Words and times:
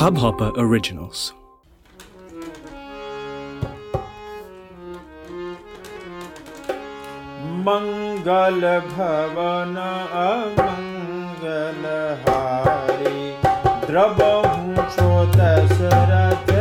Hubhopper 0.00 0.52
Originals. 0.56 1.32
मंगल 7.66 8.60
भवन 8.90 9.76
अमंगल 10.24 11.84
हारी 12.26 13.22
द्रवहु 13.86 14.84
छो 14.96 15.08
दशरथ 15.36 16.52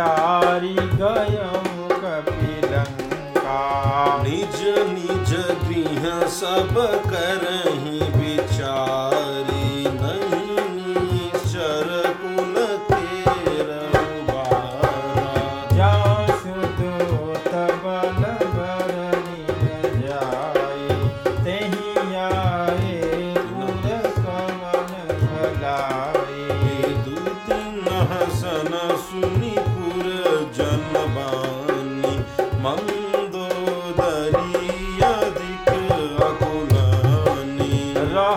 गयम 0.00 1.66
कपिलंका 2.02 3.58
निज 4.22 4.60
निज 4.92 5.32
गृह 5.64 6.26
सब 6.36 6.74
करही 7.06 8.00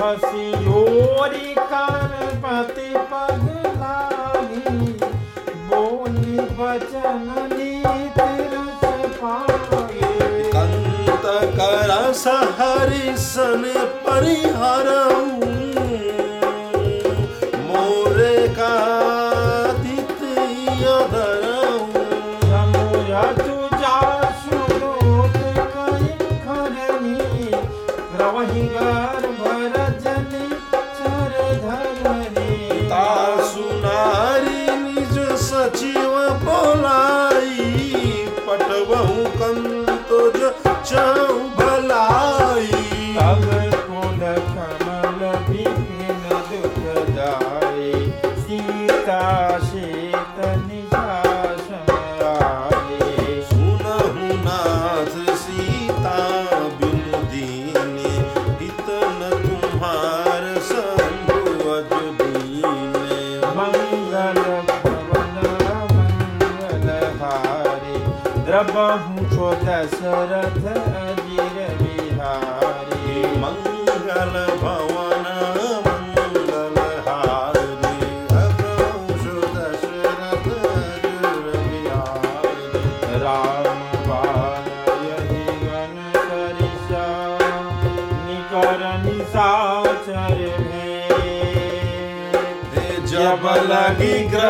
रहसियोरी 0.00 1.54
कर 1.70 2.12
पति 2.42 2.90
पग 3.10 3.44
लागी। 3.80 4.92
बोली 5.68 6.36
वचन 6.58 7.24
नीत 7.52 8.18
रस 8.52 8.84
पागे 9.20 10.12
कंत 10.52 11.26
कर 11.58 12.12
सहरिसन 12.14 13.64
परिहरऊ 14.06 15.24
मोरे 17.66 18.36
का 18.58 18.74
द्वितीय 19.72 20.86
धरऊ। 21.12 21.74
शीत 49.68 50.38
सुनहु 53.48 54.26
नाथ 54.44 55.14
सीता 55.42 56.14
बिनु 56.80 57.22
दीने 57.32 58.12
हितन 58.60 59.18
तुम्हार 59.46 60.46
शंभु 60.68 61.38
अज 61.76 61.92
दीने 62.20 63.18
मंगल 63.58 64.40
भवन 64.70 65.36
मंगल 65.96 66.88
हारी 67.22 67.98
द्रवहु 68.48 69.28
छो 69.34 69.50
दशरथ 69.66 70.55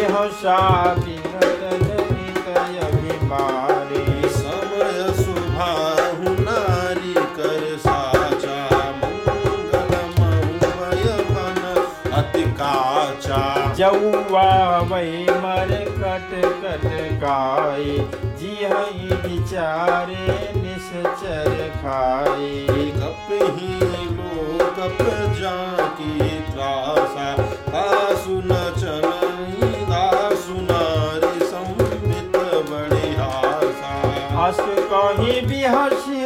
एह 0.00 0.16
जौआ 13.76 14.78
वही 14.78 15.22
मर 15.24 15.70
कट 15.98 16.32
कट 16.62 16.84
गाय 17.22 17.84
जी 18.40 18.54
हई 18.64 19.08
विचारे 19.22 20.26
निश्चर 20.56 21.56
खाई। 21.76 22.66
कपहि 22.96 23.72
लोक 23.82 24.78
प्रजा 24.98 25.56
की 26.00 26.18
त्रासा, 26.52 27.28
दासु 27.68 28.36
न 28.44 28.60
चलई, 28.78 29.70
दासु 29.90 30.54
नारी 30.60 31.46
संबित 31.46 32.36
बड़ी 32.70 33.14
आशा 33.16 33.94
हस 34.36 34.60
कही 34.92 35.40
बिहसिताही 35.46 36.21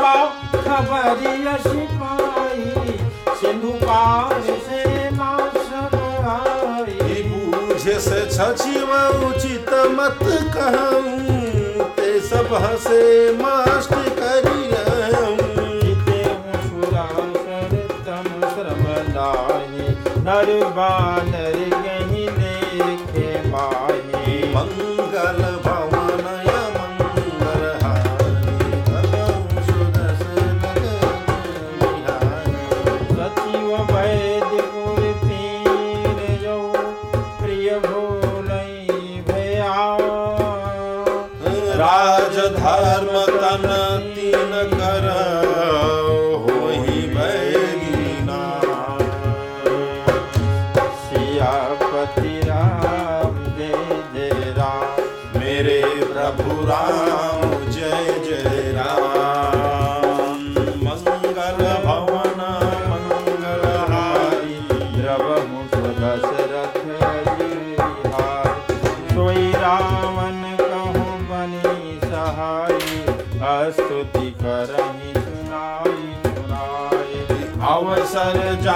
बाव 0.00 0.26
खबरिय 0.66 1.56
सिपाही 1.66 2.98
सिंधु 3.40 3.72
पार 3.84 4.42
से 4.68 4.84
से 8.00 8.20
छछिव 8.30 8.92
उचित 9.26 9.70
मत 9.98 10.18
कहूँ 10.56 11.84
ते 11.96 12.18
सब 12.20 12.52
हसे 12.64 13.02
मास्ट 13.42 13.94
करी 14.18 14.56
नर 20.26 20.48
बाल 20.76 21.32
Yeah. 78.36 78.75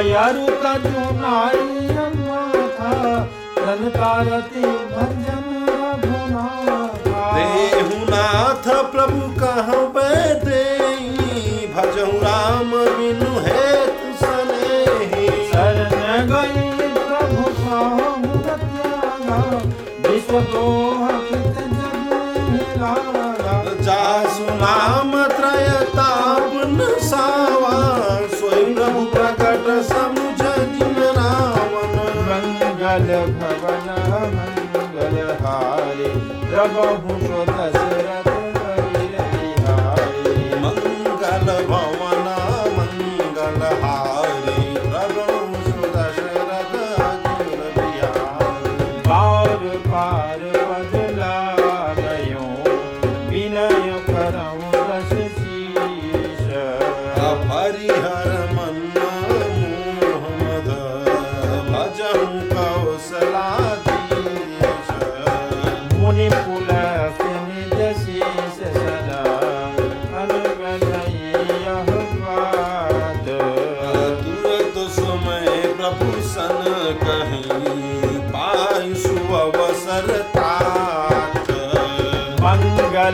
દયારુ 0.00 0.44
તજુ 0.60 1.00
નારી 1.14 1.94
અમ્મા 2.02 3.16
ધન 3.56 3.82
તારતી 3.96 4.70
ભજન 4.92 5.48
દેહુ 7.32 7.98
નાથ 8.06 8.68
પ્રભુ 8.92 9.26
કહું 9.34 9.82
બે 9.96 10.06
દે 10.44 10.62
ભજઉ 11.74 12.06
રામ 12.22 12.72
બિનુ 12.94 13.32
હે 13.42 13.66
સને 14.22 14.80
શરણ 15.50 16.32
ગઈ 16.32 16.88
પ્રભુ 17.02 17.46
કહું 17.58 18.22
વિશ્વ 20.02 20.34
દોહ 20.48 21.00
જાસુ 23.84 24.48
નામ 24.58 25.19
Allahu 36.82 37.49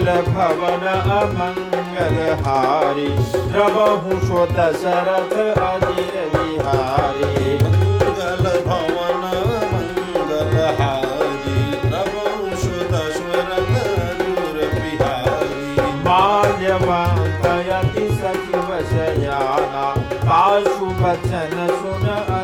भवन 0.04 0.82
अमङ्गलहारि 1.16 3.06
प्रभहु 3.52 4.16
स्वत 4.26 4.58
शरथ 4.82 5.32
अजल 5.68 6.10
बिहारी 6.34 7.54
मङ्गल 7.62 8.44
भवन 8.66 9.24
मङ्गलहारी 9.70 11.56
प्रवहु 11.86 12.50
स्वत 12.64 12.94
शरथ 13.16 13.72
दुर्विहारी 14.20 15.88
बाल्यवायति 16.08 18.06
सद्वशया 18.20 19.40
आशुभचन 20.42 21.56
सुर 21.80 22.35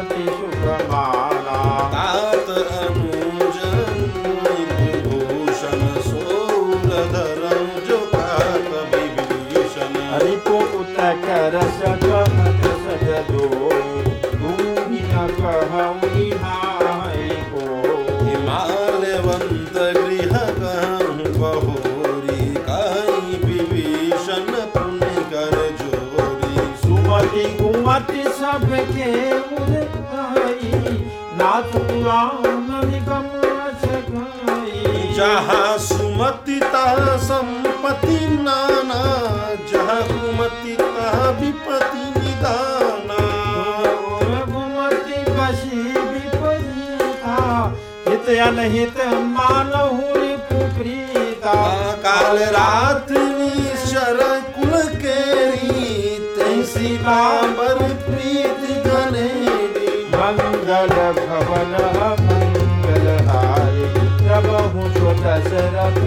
घुमति 27.93 28.23
सबके 28.37 29.09
उड़ाई 29.57 30.71
नाथ 31.39 31.73
पुराण 31.75 32.71
निगम 32.91 33.27
छकाई 33.83 35.13
जहाँ 35.17 35.77
सुमति 35.87 36.59
तह 36.73 37.05
संपत्ति 37.27 38.19
नाना 38.47 39.03
जहाँ 39.73 40.01
कुमति 40.09 40.77
तह 40.81 41.29
विपति 41.41 42.05
निदाना। 42.21 43.21
घुमति 44.45 45.21
बसी 45.29 45.83
विपरीता 45.93 47.37
हित 48.09 48.29
अनहित 48.47 49.05
मानहु 49.37 50.15
रिपुप्रीता 50.23 51.55
काल 52.07 52.39
रात्रि 52.57 53.77
शर 53.87 54.21
कुल 54.57 54.83
केरी 55.05 56.19
तैसी 56.37 56.97
बाबर 57.05 57.62
मङ्गलभवनः 60.83 61.99
मङ्गलहारि 62.29 63.85
प्रभु 64.23 64.87
सुतसरभ 64.97 65.99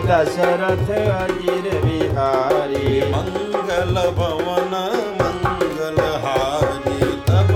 दशरथ 0.00 0.88
अजीर 0.98 1.66
बिहारी 1.84 3.00
मंगल 3.14 3.94
भवन 4.18 4.74
मंगल 5.20 5.98
हारी 6.24 7.10
तब 7.28 7.52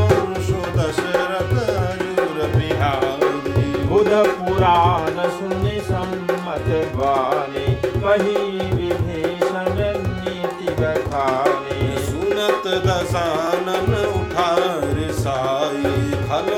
सो 0.48 0.60
दशरथ 0.76 1.54
अयुर 1.84 2.38
बिहारी 2.56 3.72
बुध 3.92 4.10
पुराण 4.40 5.22
सुनि 5.38 5.80
सम्मत 5.88 6.68
बानी 6.98 7.66
कही 8.04 8.44
विभीषण 8.76 9.80
नीति 10.06 10.74
बखानी 10.82 11.96
सुनत 12.10 12.68
दसानन 12.86 13.94
उठार 14.20 15.00
साई 15.22 15.94
खल 16.28 16.50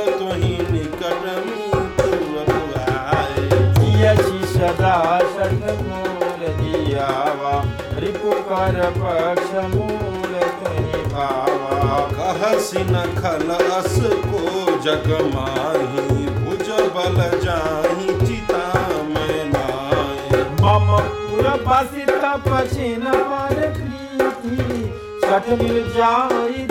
सतमूल 5.69 6.43
दियावा 6.59 7.55
रिपु 8.03 8.31
कर 8.51 8.77
पक्ष 8.93 9.51
मूल 9.73 10.35
तुहि 10.61 11.01
भावा 11.13 11.99
कहसि 12.13 12.85
न 12.91 13.03
खल 13.19 13.51
अस 13.57 13.99
को 14.31 14.45
जग 14.87 15.09
माही 15.35 16.25
भुज 16.39 16.71
बल 16.95 17.21
जाही 17.45 18.09
चिता 18.25 18.63
में 19.11 19.45
नाय 19.53 20.41
मम 20.63 20.89
पुर 21.11 21.51
बसित 21.69 22.25
पछिन 22.49 23.05
पर 23.29 23.61
प्रीति 23.77 24.81
सठ 25.27 25.49
मिल 25.63 25.79
जाई 25.99 26.67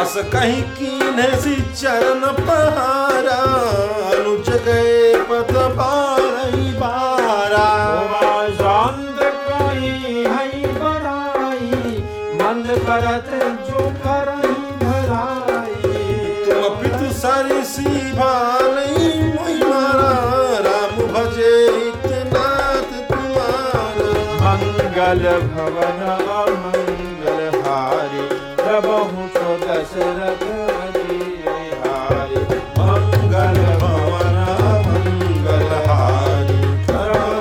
अस 0.00 0.14
कहीं 0.32 0.62
कीन्हे 0.74 1.30
सि 1.40 1.54
चरण 1.76 2.20
पहारा। 2.46 3.38
मंगल 25.08 25.38
भवन 25.40 26.00
मंगल 26.62 27.38
हारी। 27.64 28.24
प्रभु 28.56 28.96
सो 29.34 29.52
दशरथ 29.60 30.42
मंगल 32.78 33.56
भवन 33.82 34.36
प्रभु 36.88 37.36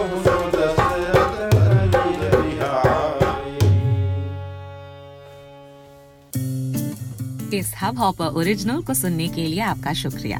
इस 7.58 7.74
हब 7.82 8.00
हॉपर 8.00 8.28
ओरिजिनल 8.40 8.82
को 8.82 8.94
सुनने 8.94 9.28
के 9.28 9.48
लिए 9.48 9.62
आपका 9.74 9.94
शुक्रिया। 10.04 10.40